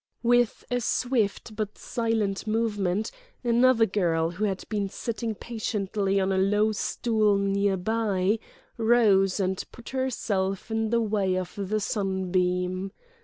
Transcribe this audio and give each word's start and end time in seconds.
With 0.23 0.65
a 0.71 0.81
swift 0.81 1.55
but 1.55 1.77
silent 1.77 2.47
movement 2.47 3.11
another 3.43 3.85
girl, 3.85 4.31
who 4.31 4.45
had 4.45 4.63
been 4.67 4.89
sitting 4.89 5.35
patiently 5.35 6.19
on 6.19 6.31
a 6.31 6.39
low 6.39 6.71
stool 6.71 7.37
near 7.37 7.77
by, 7.77 8.39
rose 8.77 9.39
and 9.39 9.63
put 9.71 9.89
herself 9.89 10.71
in 10.71 10.89
the 10.89 11.01
way 11.01 11.35
of 11.37 11.53
the 11.55 11.79
sunbeam. 11.79 12.91